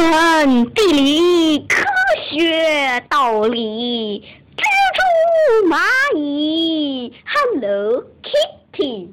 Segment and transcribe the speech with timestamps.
[0.00, 1.84] 文、地理、科
[2.30, 4.24] 学、道理，
[4.56, 4.62] 蜘
[4.94, 5.76] 蛛、蚂
[6.16, 9.08] 蚁，Hello Kitty。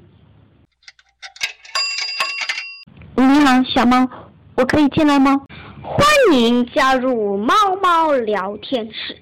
[3.15, 4.07] 你好，小猫，
[4.55, 5.41] 我可以进来吗？
[5.83, 9.17] 欢迎加入猫猫聊天室。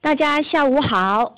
[0.00, 1.34] 大家下午好，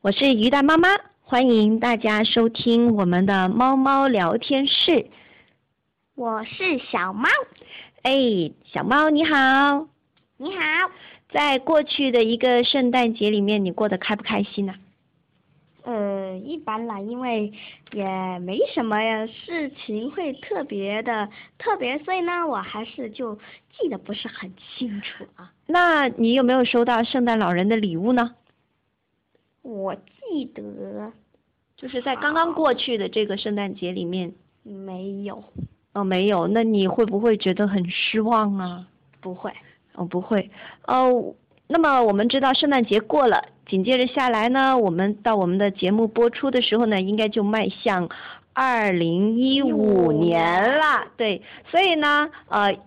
[0.00, 0.88] 我是鱼蛋妈妈，
[1.30, 5.10] 欢迎大家收听我们的猫猫聊天室。
[6.14, 7.28] 我是小猫，
[8.00, 9.86] 哎，小猫你好，
[10.38, 10.90] 你好。
[11.28, 14.74] 在过去的一个圣诞节里面，你过得开不开心呢、
[15.82, 17.52] 呃，一般啦，因为
[17.92, 23.34] 也没什么呀事情会特别的特别，所以呢，我还是就
[23.78, 25.52] 记得不是很清楚啊。
[25.66, 28.34] 那你有没有收到圣诞老人的礼物呢？
[29.60, 29.94] 我
[30.30, 31.12] 记得
[31.76, 35.42] 就是在刚刚过去的这个圣诞节里面，没有，
[35.92, 38.86] 哦，没有，那你会不会觉得很失望啊？
[39.20, 39.52] 不会。
[39.94, 40.48] 哦，不会，
[40.86, 41.34] 哦，
[41.66, 48.08] 那么我们知道圣诞节过了，紧接着下来呢，我们到我们的节目播出的时候呢，应该就迈向
[48.52, 52.78] 二零一五年了，对，所以呢，呃，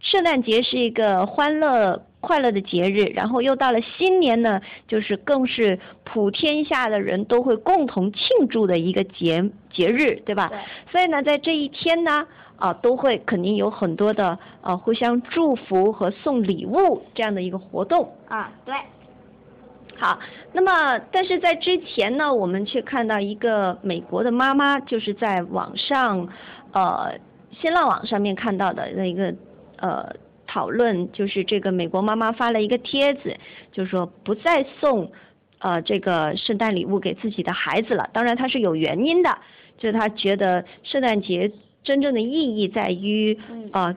[0.00, 10.48] 圣诞节是一个欢乐快乐的节日，然后又到了新年呢，就是更是普天下的人都会共同庆祝的一个节节日，对吧？
[10.48, 10.58] 对
[10.90, 18.10] 所以呢，在这一天呢，啊，都会肯定有很多的呃互相祝福和送礼物这样的一个活动。
[18.28, 18.74] 啊，对，
[19.96, 20.18] 好，
[20.52, 26.26] 那么但是在之前呢，我们却看到一个美国的妈妈，就是在网上，
[26.72, 27.14] 呃，
[27.52, 29.32] 新浪网上面看到的那一个
[29.76, 30.12] 呃
[30.56, 33.36] 讨论，就是这个美国妈妈发了一个帖子，
[33.72, 35.12] 就是说不再送
[35.58, 38.08] 呃这个圣诞礼物给自己的孩子了。
[38.14, 39.38] 当然，他是有原因的，
[39.76, 41.52] 就是她觉得圣诞节
[41.84, 43.96] 真正的意义在于嗯呃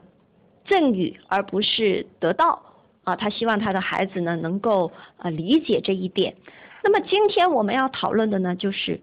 [0.67, 2.61] 赠予，而不是得到。
[3.05, 6.36] 啊，他希望他的孩子呢能够呃理解这一点。
[6.83, 8.99] 那么今天我们要讨论的呢，就是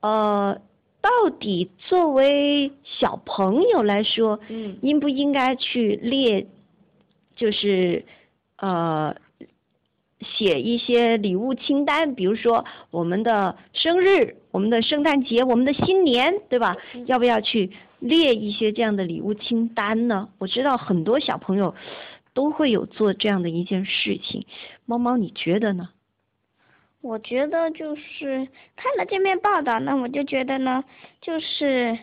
[0.00, 0.60] 呃，
[1.00, 6.46] 到底作为小朋友来说，嗯应不应该去列，
[7.40, 8.04] 就是
[8.56, 9.16] 呃，
[10.20, 16.76] 写一些礼物清单，比如说我们的生日、我们的圣诞节、我们的新年，对吧？
[16.92, 20.28] 嗯要不要去列一些这样的礼物清单呢？
[20.36, 21.74] 我知道很多小朋友
[22.34, 24.44] 都会有做这样的一件事情。
[24.84, 25.88] 猫猫，你觉得呢？
[27.00, 28.46] 我觉得就是
[28.76, 30.84] 看了这篇报道呢，我就觉得呢，
[31.22, 31.98] 就是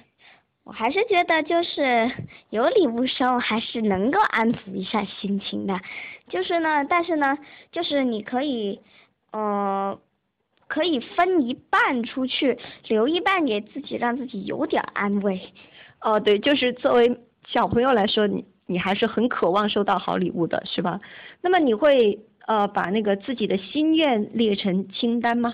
[0.68, 2.12] 我还是觉得就是
[2.50, 5.80] 有礼物收还是能够安抚一下心情的，
[6.28, 7.38] 就是呢，但是呢，
[7.72, 8.82] 就是你可以，
[9.32, 9.98] 呃，
[10.68, 12.58] 可以分一半出去，
[12.90, 15.40] 留一半给自己，让自己有点安慰。
[16.02, 17.18] 哦，对，就是作为
[17.48, 21.00] 小朋友来说，你你还是很渴望收到好礼物的，是吧？
[21.42, 25.54] 那么你会呃把那个自己的心愿列成清单吗？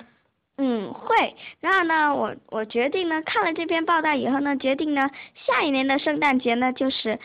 [0.66, 1.36] 嗯，会。
[1.60, 5.10] 然后呢，我我决定呢，看了这篇报道以后呢，决定呢，
[5.46, 7.20] 下一年的圣诞节呢，就是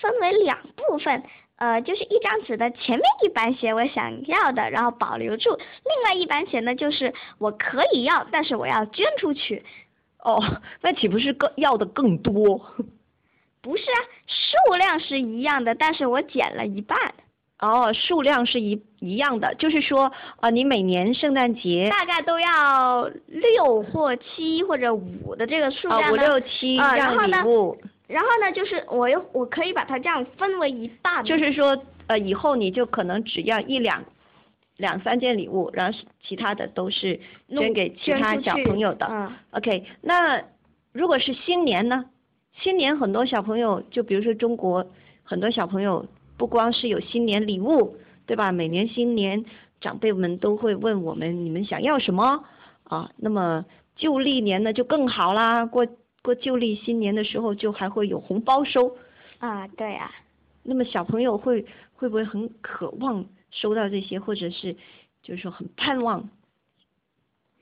[0.00, 1.24] 分为两部分，
[1.56, 9.64] 呃，就是一张纸的前面一版写我想要的，然后保留住；另外一版写呢，就是我可以要，但是我要捐出去。
[10.22, 10.40] 哦，
[10.80, 12.64] 那岂不是更要的更多？
[13.60, 16.96] 不是啊，数量是一样的，但是我减了一半，
[17.64, 26.22] 哦，数量是一一样的，就是说，呃，你每年圣诞节大概都要六或七或者五的这个数啊五量呢。
[26.22, 31.76] 六七这样啊然后呢礼物，然后呢，就是我又我可以把它这样分为一大，就是说，
[32.06, 34.04] 呃，以后你就可能只要一两
[34.76, 39.06] 两三件礼物，然后其他的都是捐给其他小朋友的。
[39.10, 40.42] 嗯 OK，那
[40.92, 42.04] 如果是新年呢？
[42.60, 44.86] 新年很多小朋友，就比如说中国
[45.24, 47.96] 很多小朋友，不光是有新年礼物，
[48.26, 48.52] 对吧？
[48.52, 49.44] 每年新年
[49.80, 52.44] 长辈们都会问我们，你们想要什么
[52.84, 53.10] 啊？
[53.16, 53.64] 那么
[53.96, 55.86] 旧历年呢就更好啦，过
[56.22, 58.96] 过旧历新年的时候就还会有红包收。
[59.38, 60.10] 啊，对啊，
[60.62, 64.74] 那么小朋友会会不会很渴望收到这些，或者是
[65.22, 66.28] 就是说很盼望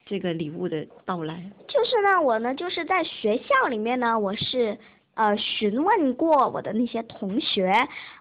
[0.06, 1.50] 这个礼物的到来？
[1.68, 4.78] 就是呢，我呢就是在学校里面呢，我是
[5.14, 7.72] 呃询问过我的那些同学，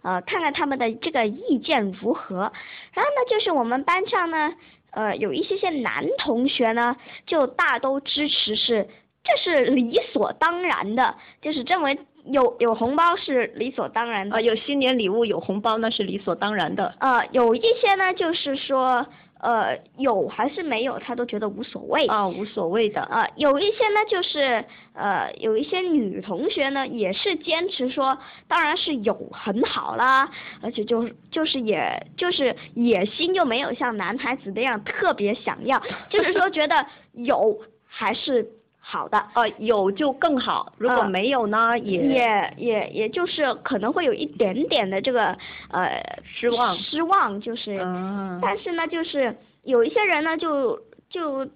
[0.01, 2.51] 呃看看他们的这个意见如何。
[2.93, 4.53] 然后呢，就是我们班上呢，
[4.91, 6.95] 呃有一些些男同学呢，
[7.25, 8.87] 就大都支持是
[9.23, 14.35] 这是理所当然的，就是认为有有红包是理所当然的。
[14.35, 16.95] 啊，有新年礼物有红包那是理所当然的。
[16.99, 19.05] 呃，有一些呢，就是说，
[19.41, 22.05] 呃，有还是没有，他都觉得无所谓。
[22.05, 23.01] 啊，无所谓的。
[23.03, 28.17] 呃，有一些呢，就是呃，有一些女同学呢，也是坚持说，
[28.47, 30.29] 当然是有很好啦，
[30.61, 38.47] 而且就是就是也就是野心又没有像男孩子那样特别想要，就是说觉得有还是
[38.83, 39.23] 好的。
[39.35, 45.37] 呃，有就更好，如果没有呢，也也也也就是可能会有一点点的这个
[45.69, 51.47] 呃失望失望，就是，嗯但是呢，就是有一些人呢，就就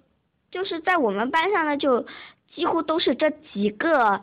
[0.50, 2.06] 就是在我们班上呢，就
[2.54, 4.20] 几乎都是这几个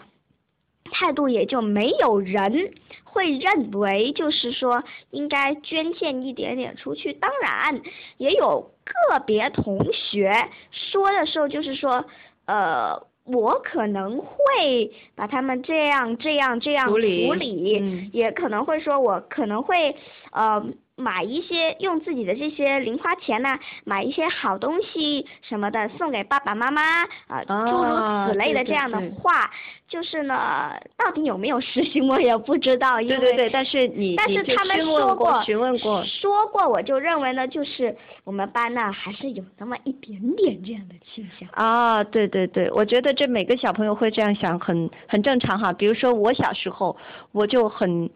[0.91, 2.71] 态度，也就没有人
[3.03, 7.13] 会认为就是说应该捐献一点点出去。
[7.13, 7.81] 当然，
[8.17, 10.31] 也有个别同学
[10.71, 12.05] 说的时候，就是说，
[12.45, 18.10] 呃，我可能会把他们这样这样这样处理处理嗯。
[18.12, 19.95] 也可能会说，我可能会
[20.31, 20.63] 呃
[20.95, 26.81] 买一些用自己的这些零花钱呢，买一些好东西什么的送给爸爸妈妈
[27.28, 29.50] 啊、诸啊如此类的这样的对话，
[29.88, 41.50] 就是呢，到底有没有实行我也不知道，因为对对对，但是你但是他们说过询问过，说过，我就认为呢，就是我们班呢还是有那么一点点这样的倾向。
[41.54, 45.74] 啊，对对对，我觉得这每个小朋友会这样想很很正常哈。
[45.74, 46.96] 比如说我小时候，
[47.31, 48.10] 我就很，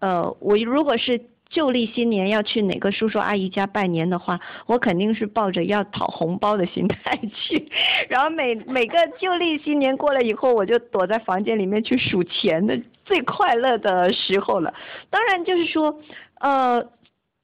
[0.00, 7.68] 呃，我如果是旧历新年要去哪个叔叔阿姨家拜年的话，我肯定是抱着要讨红包的心态去，
[8.08, 14.74] 然后每每个旧历新年过了以后，我就躲在房间里面去数钱的最快乐的时候了。
[15.10, 15.96] 当然就是说，
[16.40, 16.84] 呃，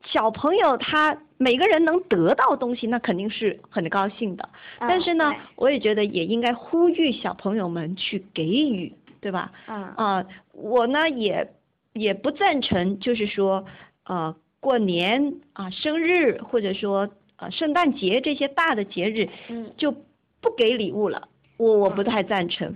[0.06, 4.48] 小朋友他每个人能得到东西，那肯定是很高兴的。
[4.80, 9.52] 但是呢我也觉得也应该呼吁小朋友们去给予，对吧？
[9.68, 11.48] 嗯啊、我呢也
[11.92, 13.64] 也不赞成，就是说，
[14.10, 19.92] 呃，过年啊、生日或者说呃圣诞节这些大的节日嗯，就
[20.40, 21.28] 不给礼物了，
[21.58, 22.74] 我我不太赞成。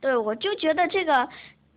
[0.00, 1.28] 对，我就觉得这个，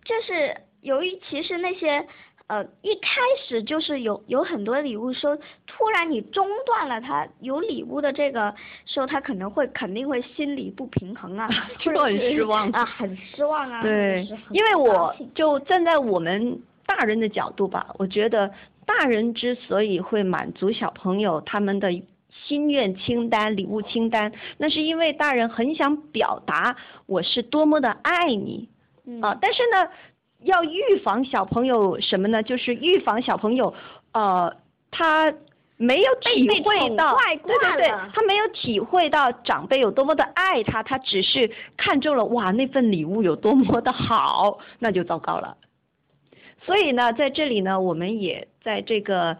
[0.04, 2.04] 就是由于其实那些。
[2.48, 5.36] 呃，一开始就是有有很多礼物收，
[5.66, 8.54] 突然你中断了他有礼物的这个
[8.86, 11.46] 时候，他可能会肯定会心理不平衡啊，
[11.78, 18.50] 就很失望 啊，很失望啊，对，因为我就站在我们大人的角度吧，我觉得
[18.88, 21.92] 大人之所以会满足小朋友他们的
[22.46, 26.74] 心愿清单、礼物清单，那是因为大人很想表达
[27.04, 28.68] 我是多么的爱你
[29.06, 29.90] 嗯啊、但是呢，
[30.44, 32.42] 要预防小朋友什么呢？
[32.42, 33.74] 就是预防小朋友，
[34.12, 34.56] 呃，
[34.90, 35.32] 他。
[35.80, 45.56] 没有体会到，对对对，他没有体会到长辈有多么的爱他，他只是看中了哇那份礼物有多么的好，那就糟糕了。
[46.68, 49.38] 所以呢，在这里呢，我们也在这个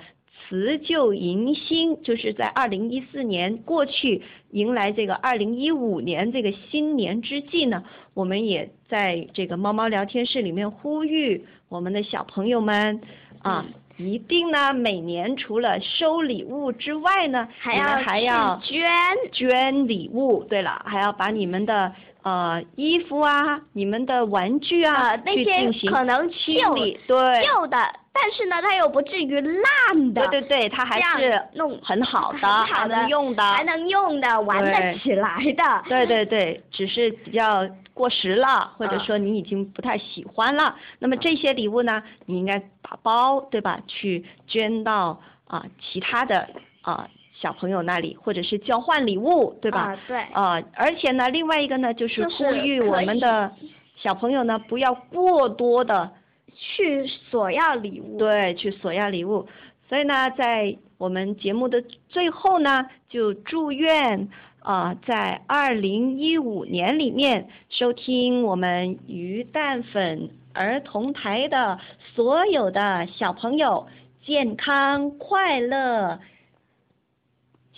[0.49, 4.23] 辞旧迎新，就是在二零一四年过去，
[4.53, 7.85] 迎来这个二零一五年这个新年之际呢，
[8.15, 12.99] 我们也在这个猫猫聊天室里面呼吁我们的小朋友们
[13.43, 13.67] 啊。
[13.99, 18.89] 一定呢，每年除了收礼物之外呢，还要还要捐，
[19.33, 20.45] 捐礼物。
[20.45, 21.93] 对了，还要把你们的
[22.29, 27.01] 呃衣服啊、你们的玩具啊，呃，那些可能旧清理。
[27.07, 27.79] 对，旧的，
[28.13, 33.43] 但是呢，它又不至于烂的，对对对，它还是弄很好的，很好还的能用的。
[33.43, 35.83] 还能用的，玩得起来的。
[35.89, 40.77] 对对对，只是比较过时了，或者嗯说你已经不太喜欢了。
[40.99, 43.81] 那么这些礼物呢，你应该打包，对吧？
[43.87, 46.47] 去捐到啊、其他的
[46.83, 47.09] 啊、
[47.41, 49.93] 小朋友那里，或者是交换礼物，对吧？
[49.93, 50.19] 啊，对。
[50.33, 53.53] 啊，而且呢，另外一个呢，就是呼吁我们的
[53.97, 56.11] 小朋友呢，不要过多的
[56.55, 58.19] 去索要礼物。
[58.19, 59.47] 对去索要礼物。
[59.89, 64.29] 所以呢，在我们节目的最后呢，就祝愿
[64.61, 71.79] 啊、在二零一五年里面收听我们鱼蛋粉儿童台的
[72.15, 73.87] 所有的小朋友
[74.27, 76.19] 健康快乐，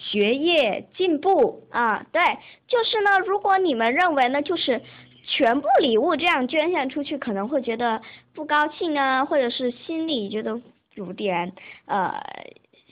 [0.00, 1.66] 学业进步。
[1.70, 2.22] 啊，对，
[2.66, 4.80] 就是呢，如果你们认为呢，就是
[5.26, 8.00] 全部礼物这样捐献出去，可能会觉得
[8.34, 10.60] 不高兴啊，或者是心里觉得
[10.94, 11.52] 有点
[11.84, 12.14] 呃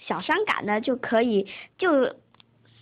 [0.06, 1.48] 小伤感呢，就可以
[1.78, 2.14] 就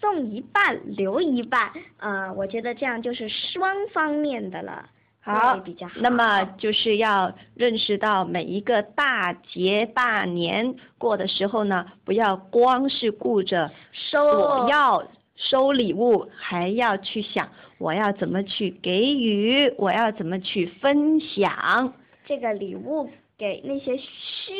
[0.00, 4.90] 送一半留一半，呃，我觉得这样就是双方面的了，
[5.34, 5.94] 好比较好。
[6.00, 21.92] 那么就是要认识到每一个大节大年过的时候呢，不要光是顾着收我要收礼物，还要去想我要怎么去给予，我要怎么去分享。
[22.24, 24.54] 这个礼物给那些需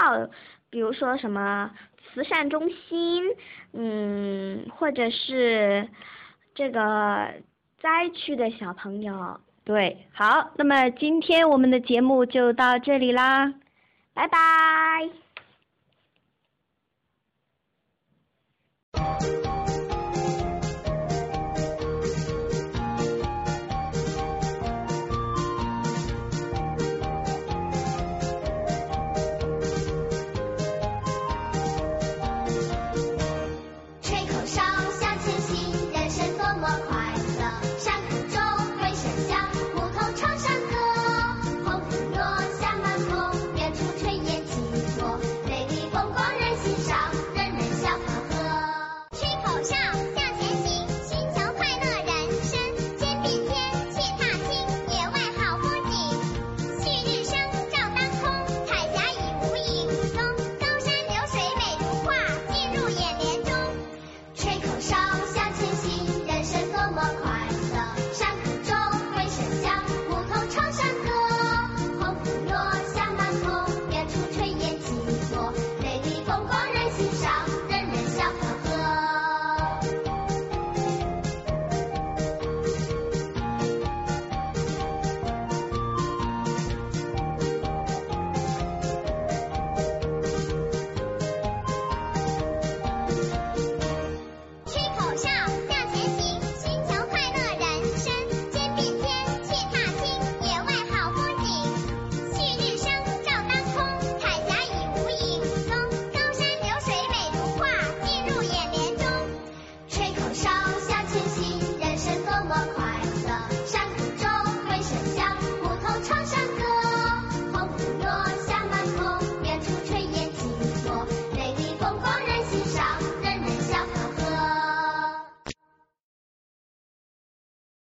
[0.00, 0.28] 要，
[0.70, 1.70] 比如说什么
[2.14, 3.24] 慈善中心，
[3.72, 5.88] 嗯，或者是
[6.54, 7.28] 这个
[7.80, 9.40] 灾区的小朋友。
[9.64, 13.54] 对，好，那么今天我们的节目就到这里啦，
[14.12, 15.31] 拜拜。